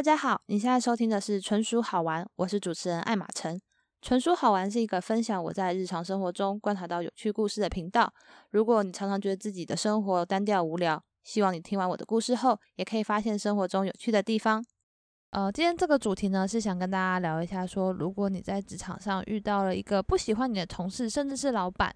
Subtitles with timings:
[0.00, 3.60] 大家好，你现在收听的是纯属好玩，我是主持人艾玛晨。
[4.00, 8.10] 纯属好玩是一个分享我在日常生活中观察到有趣故事的频道。
[8.48, 14.64] 如果你常常觉得自己的生活单调无聊，希望你听完我的故事后，也可以发现生活中有趣的地方。
[15.32, 21.94] 呃，今天这个主题呢，是想跟大家聊一下，说如果你在职场上遇到了一个不喜欢你的同事，甚至是老板，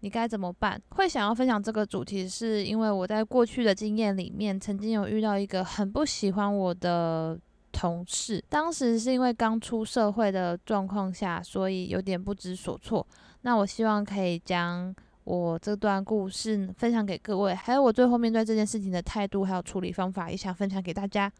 [0.00, 0.80] 你该怎么办？
[0.90, 7.38] 会想要分享这个主题，是因为我在过去的经验里面，曾经有遇到一个很不喜欢我的。
[7.70, 13.06] 同事当时是因为刚出社会的状况下，所以有点不知所措。
[13.42, 14.92] 那我希望可以将
[15.22, 21.30] 我这段故事分享给各位，还有我最后面对这件事情的态度，还有处理方法，也想分享给大家。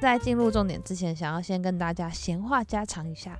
[0.00, 3.36] 在进入重点之前，想要先跟大家闲话家常一下。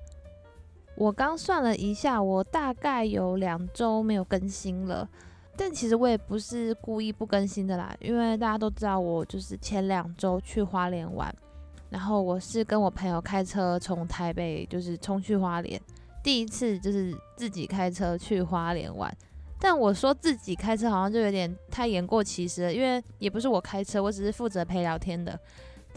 [0.97, 5.09] 我刚算了一下，我大概有两周没有更新了。
[5.57, 11.33] 但其实我也不是故意不更新的啦，因为大家都知道我就是前两周去花莲玩，
[11.91, 15.81] 然后我是跟我朋友开车从台北就是冲去花莲，
[16.23, 19.13] 第一次就是自己开车去花莲玩。
[19.61, 25.39] 但我说自己开车好像就有点太言过其实了，因为也不是我开车，我只是负责陪聊天的。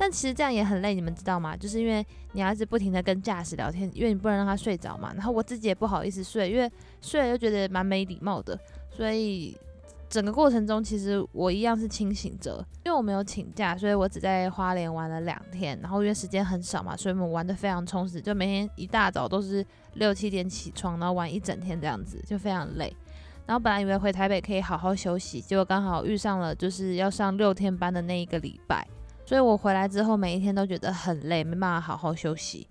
[0.02, 1.56] 但其实这样也很累，你们知道吗？
[1.56, 5.14] 就是因为你要一直不停的跟驾驶聊天，因为你不能让他睡着嘛。
[5.14, 6.68] 然后我自己也不好意思睡，因为
[7.02, 8.60] 睡了又觉得蛮没礼貌的。
[8.90, 9.56] 所以
[10.10, 15.78] 整个过程中，其实我一样是清醒着，因为我没有请假，所以我只在花莲玩了两天。
[15.84, 19.64] 然后因为时间很少嘛，所以我们玩的非常充实，就每天一大早都是
[19.94, 22.92] 六七点起床，然后玩一整天这样子，就非常累。
[23.46, 28.88] 然后本来以为回台北可以好好休息，结果刚好遇上了就是要上六天班的那一个礼拜，
[29.32, 32.68] 所以我回来之后每一天都觉得很累，没办法好好休息。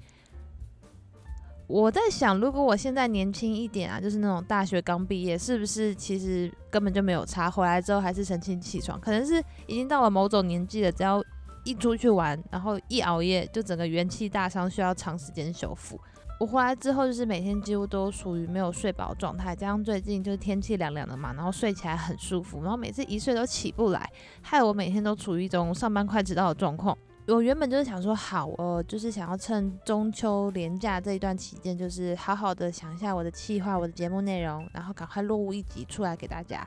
[1.66, 7.50] 我在想，如果我现在年轻一点啊，就是那种大学刚毕业，是不是其实根本就没有差？
[7.50, 11.24] 回来之后还是神清气爽，可能是已经到了某种年纪了，只要
[11.64, 15.98] 一出去玩，然后一熬夜，就整个元气大伤，需要长时间修复。
[16.40, 26.96] 我回来之后，就是每天几乎都属于没有睡饱状态，加上最近就是天气凉凉的嘛，然后睡起来很舒服，然后每次一睡都起不来，害我每天都处于一种上班快迟到的状况。
[27.26, 36.66] 我原本就是想说，好，呃就是想要趁中秋连假这一段期间，就是好好的想一下我的计划、我的节目内容，然后赶快录一集出来给大家。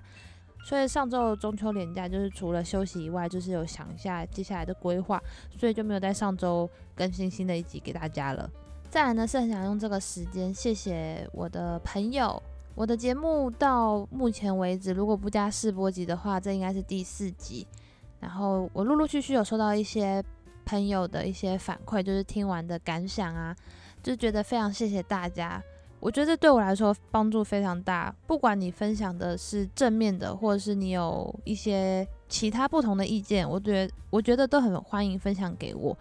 [0.63, 5.19] 所以上周中秋连假就是除了休息以外，就是有想一下接下来的规划，
[5.57, 8.47] 所以就没有在上周更新新的一集给大家了。
[8.93, 12.39] 再来呢，是很想用这个时间谢谢我的朋友，
[12.75, 17.65] 我的节目到目前为止，如果不加试播集的话，这应该是第四集。
[18.19, 20.23] 然后我陆陆续续有收到一些。
[20.65, 23.53] 朋友的一些反馈，就是听完的感想啊，
[24.01, 25.61] 就觉得非常谢谢大家。
[25.99, 28.15] 我觉得这对我来说帮助非常大。
[28.25, 35.97] 不管你分享的是正面的，或者是你有一些其他不同的意见，我觉得我觉得都很欢迎分享给我。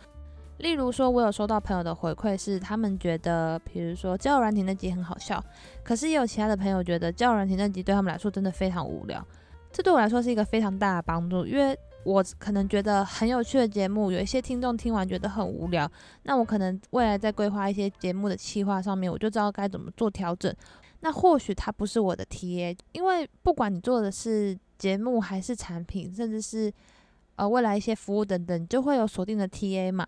[0.58, 5.42] 例如说，我有收到朋友的回馈是，他们觉得，比如说交友软体那集很好笑，
[5.82, 9.24] 可是也有其他的朋友觉得交友软体那集对他们来说真的非常无聊。
[9.72, 11.78] 这对我来说是一个非常大的帮助，因为。
[12.04, 15.88] 我可能觉得很有趣的节目，有一些听众听完觉得很无聊，
[16.24, 20.52] 那我可能未来在规划一些节目的企划上面，我就知道该怎么做调整。
[20.98, 26.72] 那或许它不是我的 TA，因为不管你做的是节目还是产品，甚至是
[27.36, 30.04] 呃未来一些服务等等，就会有锁定的 TA 嘛。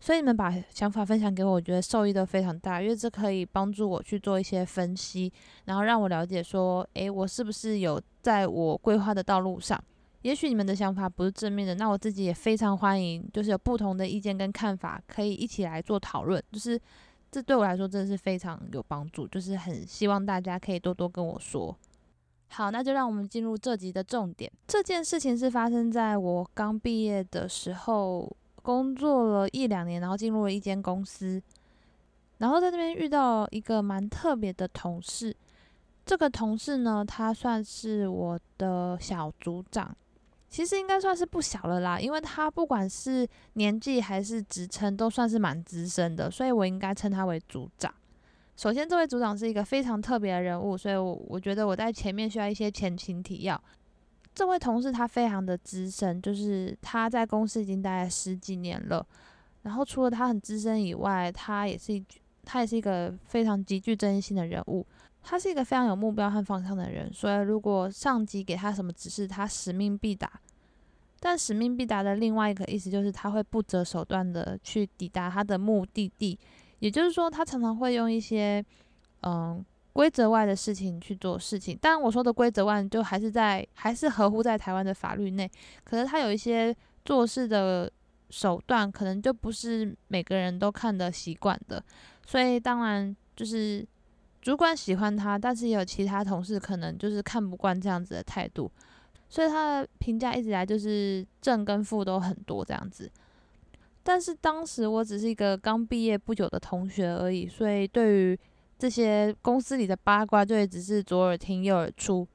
[0.00, 5.32] 所以你们把想法分享给我，我觉得受益都非常大，因为这可以帮助我去做一些分析，
[5.64, 9.82] 然后让我了解说，诶，我是不是有在我规划的道路上。
[10.22, 16.42] 也许你们的想法不是正面的，那我自己也非常欢迎，就是有不同的意见跟看法，可以一起来做讨论。
[16.52, 16.80] 就是
[17.30, 21.76] 这对我来说真的是非常有帮助，就是很希望大家可以多多跟我说。
[22.50, 24.50] 好，那就让我们进入这集的重点。
[24.66, 31.42] 这件事情是发生在我刚毕业的时候，工作了一两年，然后进入了一间公司，
[32.38, 35.34] 然后在那边遇到一个蛮特别的同事。
[36.04, 39.94] 这个同事呢，他算是我的小组长。
[40.50, 47.94] 其实应该算是不小了啦，因为他不管是年纪还是职称，都算是蛮资深的，所以我应该称他为组长。
[48.56, 53.62] 首先，这位组长是一个非常特别的人物，所以我我觉得我在前面需要一些前情提要。
[54.38, 59.04] 这位同事他非常的资深，就是他在公司已经待了十几年了。
[59.62, 62.04] 然后除了他很资深以外，他也是一
[62.44, 64.86] 他也是一个非常极具争议性的人物。
[65.24, 70.30] 他是一个非常有目标和方向的人，所以如果上级给他什么指示，他使命必达。
[71.18, 76.38] 但使命必达的另外一个意思就是他会不择手段的去抵达他的目的地，
[76.78, 78.64] 也就是说，他常常会用一些
[79.22, 79.64] 嗯
[79.98, 81.76] 规则外的事情去做事情。
[81.82, 85.50] 当然，我说的规则外，就还是在还是合乎在台湾的法律内。
[85.82, 86.72] 可是他有一些
[87.04, 87.90] 做事的
[88.30, 91.82] 手段，可能就不是每个人都看得习惯的。
[92.24, 93.84] 所以，当然就是
[94.40, 98.70] 主管喜欢他，但是也有其他同事可能就是看不惯这样子的态度。
[99.28, 103.10] 所以他的评价一直以来就是正跟负都很多这样子。
[104.04, 108.38] 但是当时我只是一个刚毕业不久的同学而已，所以对于
[108.78, 112.26] 这些公司里的八卦，就也只是左耳听右耳出。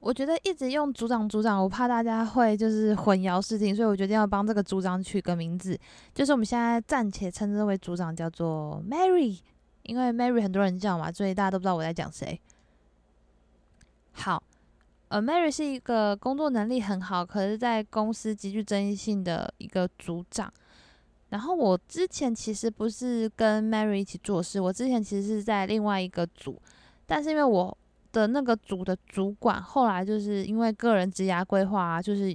[0.00, 5.78] 我觉得一直用组长组长，我怕大家会就是混淆视听，所以我决定要帮这个组长取个名字，
[6.12, 9.38] 就是我们现在暂且称这位组长叫做 Mary，
[9.84, 12.38] 因为 Mary 很多人叫嘛，所以大家都不知道我在讲谁。
[14.12, 14.42] 好，
[15.08, 20.52] 呃，Mary 是一个工作能力很好，可是在公司极具争议性的一个组长。
[21.34, 26.62] 然后我之前其实不是跟 Mary 一起做事，我之前其实是在另外一个组，
[27.06, 27.76] 但是因为我
[28.12, 32.32] 的那个组的主管后来就是因为个人职涯规划啊，就是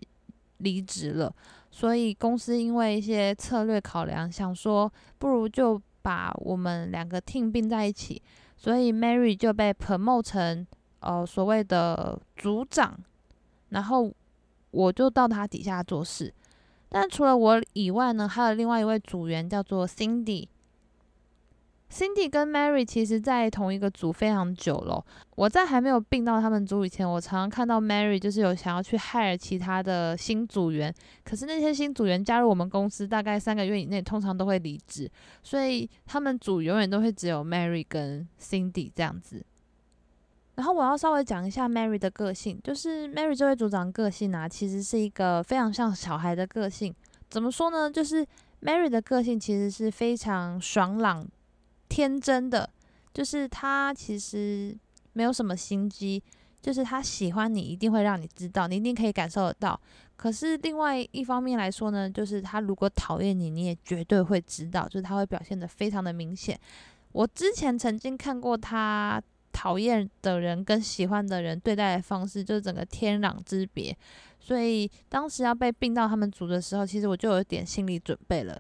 [0.57, 1.33] 离职了，
[1.71, 8.21] 所以公司因为一些策略考量，想说不如就把我们两个 team 并在一起，
[8.57, 10.67] 所以 Mary 就被 promote 成
[10.99, 12.99] 呃所谓的组长，
[13.69, 14.13] 然后
[14.71, 16.33] 我就到他底下做事。
[16.89, 20.47] 但除了我以外呢，还有另外一位组员叫做 Cindy。
[21.91, 25.03] Cindy 跟 Mary 其实在同一个组非常久了。
[25.35, 30.93] 我在还没有并到他们组以前，我常常看到 Mary 就是有想要去 hire 其他的新组员，
[31.23, 35.09] 可是那些新组员加入我们公司大概三个月以内，通常都会离职，
[35.41, 39.43] 所以他们组永远都会只有 Mary 跟 Cindy 这样子。
[40.59, 46.93] 然后我要稍微讲一下 Mary 的个性，就是 Mary 这位组长个性啊，其实是一个非常像小孩的个性。
[47.29, 47.89] 怎么说呢？
[47.89, 48.27] 就是
[48.61, 51.25] Mary 的个性其实是非常爽朗、
[51.87, 52.69] 天真的，
[53.13, 54.77] 就是她其实
[55.13, 56.21] 没有什么心机，
[56.61, 59.79] 就是她喜欢你一定会让你知道，你一定可以感受得到。
[60.17, 66.59] 可是另外一方面来说呢，就是她如果讨厌你，你也绝对会知道，就是她会表现得非常的明显。
[67.13, 69.23] 我之前曾经看过她。
[69.51, 73.95] 讨厌的人跟喜欢的人对待的方式，就是整个天壤之别。
[74.39, 78.59] 所以当时要被并到他们组的时候，其实我就有点心理准备了。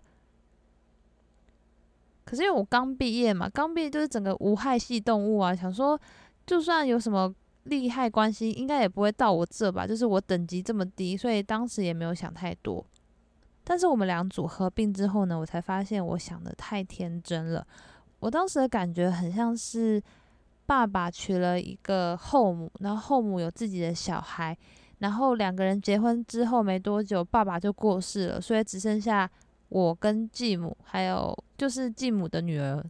[2.25, 5.99] 可是因为我刚毕业嘛，刚毕业就是整个无害系动物啊，想说
[6.45, 7.33] 就算有什么
[7.63, 9.87] 利害关系，应该也不会到我这吧。
[9.87, 12.85] 就是我等级这么低，所以当时也没有想太多。
[13.63, 17.65] 但是我们两组合并之后呢，我才发现我想的太天真了。
[18.19, 20.03] 我当时的感觉很像是。
[20.69, 24.55] 爸爸娶了一个后母，然后后母有自己的小孩，
[24.99, 29.27] 然后两个人结婚之后没多久，爸爸就过世了，所以只剩下
[29.69, 32.85] 我跟继母，还有就是继母的女儿。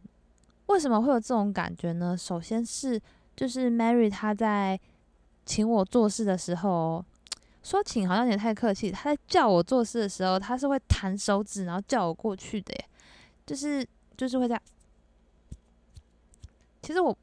[0.65, 2.17] 为什么会有这种感觉呢？
[2.17, 3.01] 首先是
[3.33, 4.77] 就是 Mary 她在
[5.45, 7.01] 请我做事的时候，
[7.63, 12.85] 说请好像有点太客气，她在叫我做事的时候，她是会弹手指，然后叫我过去的耶，
[13.45, 13.87] 就是
[14.17, 14.61] 就是会这样。
[16.81, 17.17] 其实我。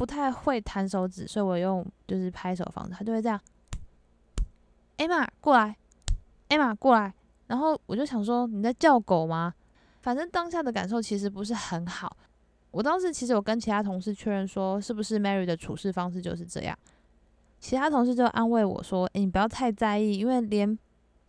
[0.00, 3.38] 不太会弹手指，所以我用就是拍手方式，他就会这样。
[4.96, 5.76] 艾玛过来，
[6.48, 7.12] 艾玛过来，
[7.48, 9.52] 然后我就想说你在叫狗吗？
[10.00, 12.16] 反正当下的感受其实不是很好。
[12.70, 16.74] 我当时其实有跟其他同事确认说，是不是 Mary 的处事方式就是这样？
[17.58, 20.78] 其他同事就安慰我说：“诶，你不要太在意，因为连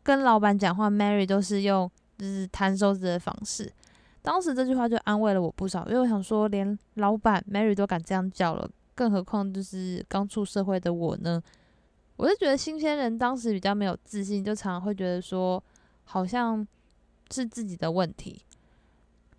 [0.01, 3.69] 跟老板讲话，Mary 都是用就是弹手指的方式。”
[4.21, 11.41] 当时这句话就安慰了我不少，因为我想说，连老板 Mary 都敢这样叫了，更何况就是刚出社会的我呢？
[12.17, 15.63] 我就觉得新鲜人当时比较没有自信，就常常会觉得说，
[16.03, 16.65] 好像
[17.31, 18.43] 是自己的问题。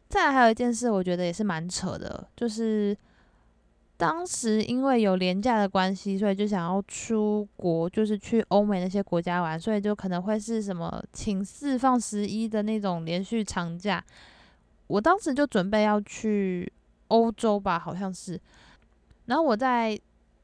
[0.08, 2.96] 再来还有一件事，我觉得也是蛮扯的，就是
[3.96, 14.04] 当时因为有廉价的关系，所以就想要出国，就是去欧美那些国家玩，所以就可能会是什么请四放十一的那种连续长假。
[14.92, 16.70] 我当时就准备要去
[17.08, 18.38] 欧洲吧，好像是。
[19.24, 19.98] 然后我在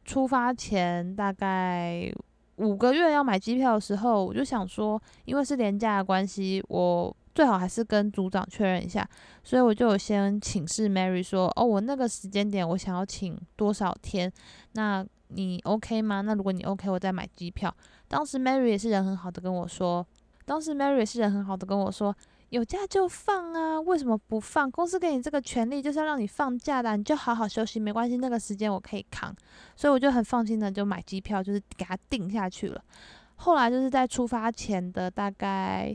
[0.07, 2.11] 出发前大概
[2.57, 9.07] 五个月要买机票的时候，我就想说，因为是廉价的关系，我最好还是跟组长确认一下。
[9.45, 14.33] 所以我就先请示 Mary 说：“哦，我那个时间点我想要请多少天？
[14.73, 16.23] 那你 OK 吗？
[16.23, 17.75] 那如果你 OK，我再买机票。”
[18.09, 20.07] 当时 Mary 也是人很好的跟我说，
[20.47, 22.17] 当时 Mary 也是人很好的跟我说。
[22.51, 24.71] 有假就放啊，为什么不放？
[24.71, 29.35] 公司给你这个权利就是要让你放假的，你就好好休息，没关系，那个时间我可以扛，
[29.77, 32.83] 所以我就很放心的就买机票，就是给他定下去了。
[33.37, 35.95] 后来就是在出发前的大概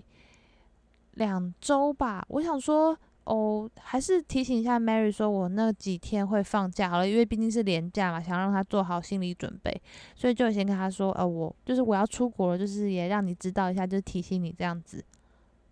[1.14, 9.82] 两周吧，我想说哦，还是提醒一下 Mary 说，我那几天会放假好了，因为毕竟是年假嘛，想让他做好心理准备，
[10.16, 15.04] 所以就先跟他说，呃，我就是我要出国了，就是也让你知道一下，就是提醒你这样子。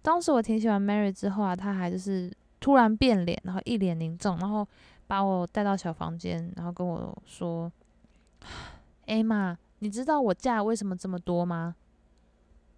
[0.02, 4.68] 当时我挺喜欢 Mary 之后啊，他还就是突然变脸，然后一脸凝重，然后
[5.08, 7.72] 把我带到小房间，然后跟我说
[9.06, 11.76] ：“Emma，你知道我假为什么这么多吗？”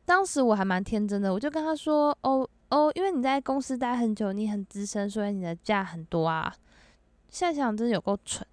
[0.05, 6.53] 当时我还蛮天真的，我就跟他说：“哦哦，因为你在公司待很久，你很资深，所以你的假很多啊。”
[7.29, 8.45] 现在想真的有够蠢。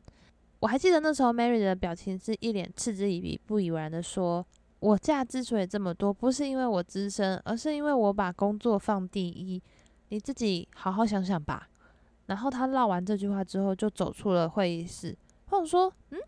[0.60, 4.46] 我还记得那时候 Mary 的表情是一脸嗤之以鼻、不以为然的说。
[4.80, 9.62] 我假之所以这么多，不是因为我资深，而是因为我把工作放第一。
[10.08, 11.68] 你自己好好想想吧。
[12.26, 15.16] 然后他唠完这句话之后，就走出了会议室。
[15.50, 16.18] 我想说，嗯，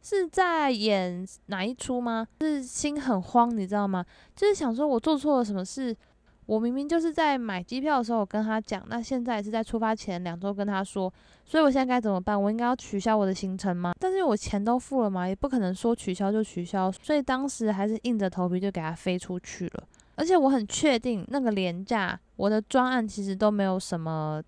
[0.00, 2.26] 是在演哪一出吗？
[2.40, 4.04] 是心很慌，你知道吗？
[4.34, 5.94] 就是想说我做错了什么事。
[6.46, 11.12] 我明明就是在买机票的时候跟他讲，那现在是在出发前两周跟他说，
[11.44, 12.40] 所以我现在该怎么办？
[12.40, 13.92] 我应该要取消我的行程吗？
[13.98, 19.84] 但是我钱都付了嘛，也不可能说取消就取消，所以当时还是硬着头皮就给他飞出去了。
[20.14, 24.42] 而且我很确定那个廉价，我的专案其实都没有什么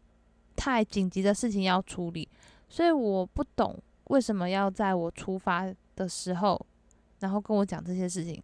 [0.56, 2.26] 太紧急的事情要处理，
[2.68, 6.64] 所以我不懂为什么要在我出发的时候，
[7.18, 8.40] 然后跟我讲这些事情。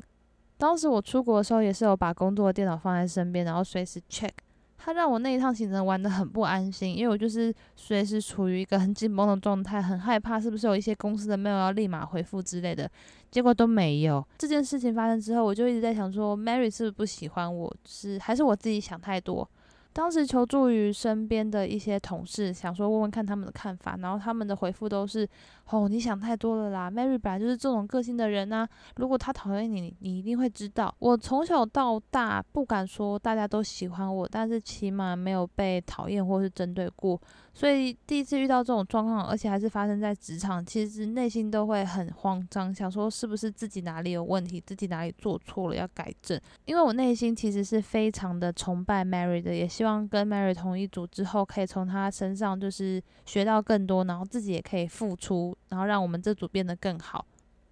[0.57, 4.31] 当时我出国的时候，也是有把工作的电脑放在身边，然后随时 check。
[4.77, 12.91] 他让我那一趟行程玩得很不安心，因为我就是随时处于一个很紧绷的状态，很害怕是不是有一些公司的 mail 要立马回复之类的，
[13.31, 14.23] 结果都没有。
[14.37, 19.49] 这件事情发生之后，我就一直在想说，Mary 是不是不喜欢我，是还是我自己想太多？
[19.95, 25.27] 当时求助于身边的一些同事，想说问问看他们的看法，然后他们的回复都是：
[25.71, 28.69] 哦，你想太多了啦，Mary 本来就是这种个性的人呐。
[28.97, 30.93] 如果他讨厌你，你一定会知道。
[30.99, 37.19] 我从小到大不敢说大家都喜欢我，但是起码没有被讨厌或是针对过。
[37.57, 46.39] 所以第一次遇到这种状况，而且还是发生在职场，其实内心都会很慌张，想说是不是自己哪里有问题，自己哪里做错了要改正。
[46.65, 57.25] 因为我内心其实是非常的崇拜 Mary 的，也希望跟 Mary 同一组之后，可以从她身上就是学到更多，然后自己也可以付出，然后让我们这组变得更好。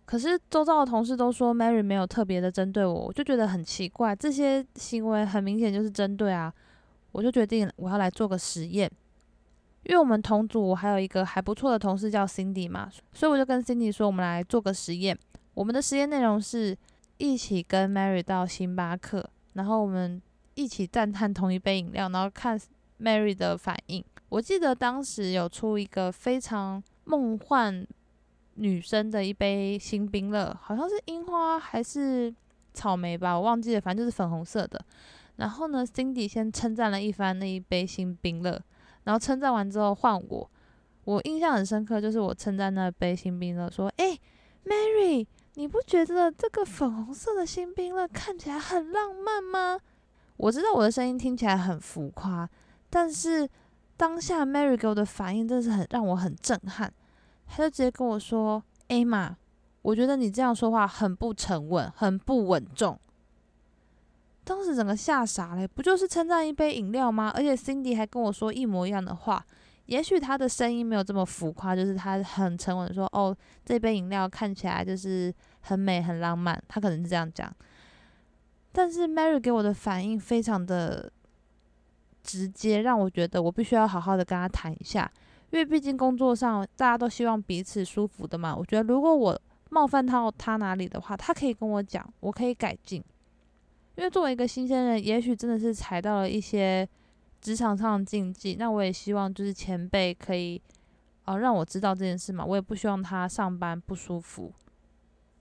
[0.05, 6.53] 可是周遭的同事都说 Mary 没有特别的针对我，我就觉得很奇怪，这些行为很明显就是针对啊，
[7.11, 8.89] 我就决定我要来做个实验。
[9.85, 15.19] 因为我们同组还有一个还不错的同事叫 Cindy 嘛，所以我就跟 Cindy 说，我们来做个实验。
[15.55, 16.77] 我们的实验内容是
[17.19, 20.21] 一起跟 Mary 到星巴克，然后我们
[20.55, 22.59] 一起赞叹同一杯饮料，然后看
[23.01, 24.05] Mary 的反应。
[24.29, 27.87] 我记得当时有出一个非常梦幻
[28.55, 32.35] 女生的一杯新冰乐，好像是樱花还是
[32.73, 34.83] 草莓吧，我忘记了，反正就是粉红色的。
[35.37, 38.63] 然后呢，Cindy 先称赞了一番那一杯新冰乐。
[39.05, 40.51] 然后称赞完之后换我，
[41.05, 44.19] 我印象很深刻，就是我称赞那杯新冰乐，说：“哎
[44.65, 49.81] ，Mary，你不觉得这个粉红色的新冰乐看起来很浪漫吗？”
[50.39, 52.49] 我知道我的声音听起来很浮夸，
[52.89, 53.49] 但是
[53.97, 56.93] 当下 Mary 给我的反应真的是很让我很震撼，
[57.47, 59.37] 他就直接跟我说：“哎妈，
[59.83, 62.99] 我觉得你这样说话很不沉稳，很不稳重。”
[64.45, 67.31] 当时整个吓傻了，不就是称赞一杯饮料吗？
[67.35, 69.45] 而且 Cindy 还跟我说一模一样的话。
[69.87, 77.53] 也许他的声音没有这么浮夸，就是他很沉稳的说：“哦，这杯饮料看起来就是很美、很浪漫。”他可能是这样讲。
[78.71, 81.13] 但是 Mary 给我的反应非常的
[82.23, 85.11] 直接，让我觉得我必须要好好的跟他谈一下，
[85.51, 88.55] 因为毕竟工作上大家都希望彼此舒服的嘛。
[88.57, 93.03] 我觉得如果我冒犯到他哪里的话，他可以跟我讲，我可以改进。
[93.95, 96.89] 因为作为一个新鲜人，也许真的是踩到了一些
[97.43, 98.57] 职场上的禁忌。
[98.59, 100.61] 那我也希望就是前辈可以，
[101.27, 102.43] 呃，让我知道这件事嘛。
[102.43, 104.51] 我也不希望他上班不舒服，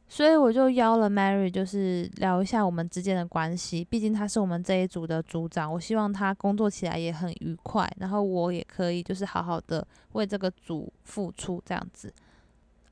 [0.10, 3.86] 所以我就邀了 Mary，就是聊一下我们之间的关系。
[3.86, 12.13] 毕竟他是我们这一组的组长，我希望他工作起来也很愉快，然后我也可以就是好好的为这个组付出这样子。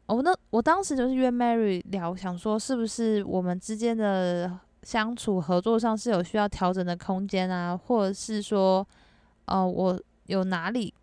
[0.05, 4.57] 哦，那我当时就是约 Mary 聊，想说是不是我们之间的。
[4.83, 8.85] 相处合作上是有需要调整的空间啊，或者是说，
[9.45, 10.93] 呃，我有哪里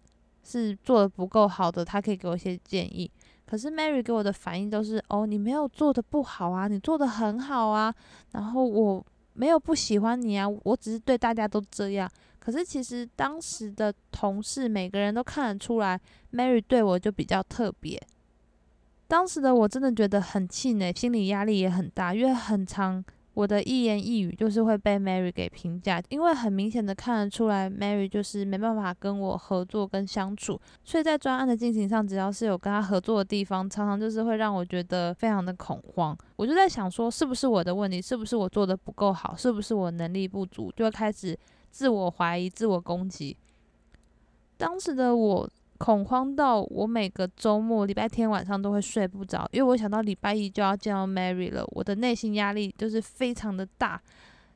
[0.43, 3.11] 是做的不够好的，他可以给我一些建议。
[3.45, 7.95] 可是 Mary 给我的反应都是，哦，你没有做的不好啊，你做的很好啊。
[8.33, 9.05] 然后我
[9.35, 12.11] 没有不喜欢你啊，我只是对大家都这样。
[12.41, 16.01] 可是其实当时的同事每个人都看得出来
[16.33, 18.01] ，Mary 对我就比较特别。
[19.09, 23.05] 当时的我真的觉得很气馁，心理压力也很大，因为很长。
[23.37, 36.17] 我的一言一语就是会被 Mary 给评价，因为很明显的看得出来，Mary 就是没办法跟我合作跟相处，所以在专案的进行上，只要是有跟他合作的地方，常常就是会让我觉得非常的恐慌。
[36.37, 38.01] 我就在想说，是不是我的问题？
[38.01, 39.37] 是不是我做的不够好？
[39.37, 40.73] 是不是我能力不足？
[40.75, 41.39] 就会开始
[41.71, 43.37] 自我怀疑、自我攻击。
[44.57, 45.47] 当时的我。
[45.79, 54.01] 恐慌到我每个周末礼拜天晚上都会睡不着，因为我想到礼拜一就要见到 Mary 了，我的内心压力就是非常的大，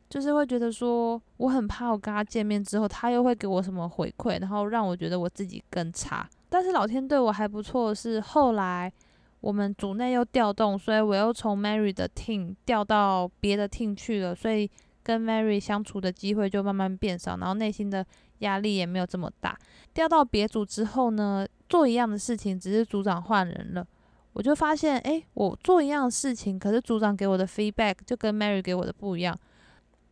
[0.08, 6.28] 就是会觉得说我很怕我跟他见面之后，他又会给我什么回馈，然后让我觉得我自己更差。
[6.48, 8.92] 但是老天对我还不错，是后来
[9.40, 14.70] 我们组内又调动，所以我又从 Mary 的 team 调到别的 team 去了，所以
[15.02, 18.04] 跟 Mary 相处的机会就慢慢变少，然后内心的。
[18.40, 19.58] 压力也没有这么大。
[19.94, 23.86] 调到别组之后呢，做一样的事情，只是组长换人了，
[24.34, 29.36] 我就发现，哎，我做一样的事情，可是组长给我的 feedback 就跟 Mary 给我的不一样。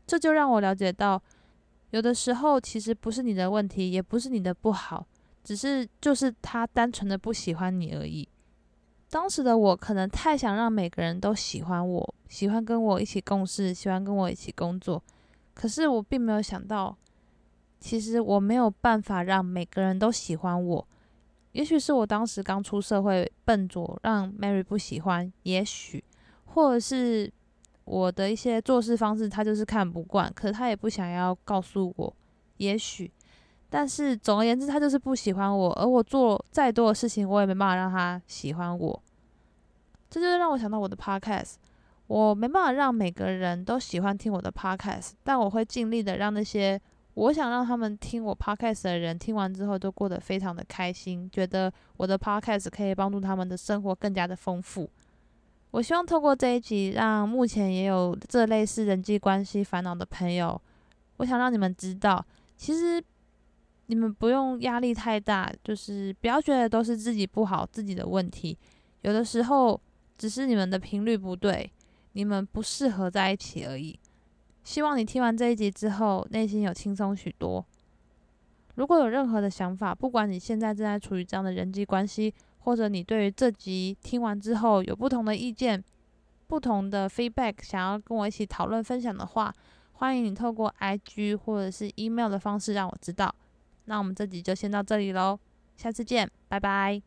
[0.06, 1.22] 这就让我了解到，
[1.90, 5.06] 有的时候其实不是你的问题，也不是你的不好，
[5.44, 8.28] 只是就是他单纯的不喜欢你而已。
[9.10, 15.02] 当时的我可能太想让每个人都喜欢我，喜欢跟我一起共事，喜欢跟我一起工作，
[15.54, 16.96] 可是我并没有想到。
[17.80, 20.88] 其实我没有办法让每个人都喜欢我，
[21.52, 26.02] 也许是我当时刚出社会笨拙，让 Mary 不喜欢，也许，
[26.44, 27.32] 或者是
[27.84, 32.16] 我的一些做事方式他就是看不惯，可是他也不想要告诉我，
[32.56, 33.10] 也许，
[33.70, 39.02] 但是总而言之，他就是不喜欢我，而我做再多的事情，我也没办法让他喜欢我，
[40.10, 41.54] 这就是让我想到我的 Podcast，
[42.08, 46.80] 我没办法让每个人都喜欢听我的 Podcast，但我会尽力的让那些。
[47.18, 54.88] 我想让他们听我 podcast 的人听完之后都过得非常的开心，觉得我的 podcast 可以帮助他们的生活更加的丰富。
[55.72, 60.60] 我希望透过这一集，让目前也有这类似人际关系烦恼的朋友，
[61.16, 62.24] 我想让你们知道，
[62.56, 63.02] 其实
[63.86, 68.56] 你们不用压力太大，就是不要觉得都是自己不好、自己的问题，
[69.00, 69.78] 有的时候
[70.16, 71.68] 只是你们的频率不对，
[72.12, 73.97] 你们不适合在一起而已。
[74.68, 77.64] 希望你听完这一集之后，内心有轻松许多。
[78.74, 85.82] 如果有任何的想法，不管你现在正在处于这样的人际关系，或者你对于这集听完之后有不同的意见、
[86.48, 89.54] 不同的 feedback，想要跟我一起讨论分享的话，
[89.92, 93.34] 欢迎你透过 IG 或者是 email 的方式让我知道。
[93.86, 95.38] 那我们这集就先到这里喽，
[95.78, 97.00] 下次见，拜拜。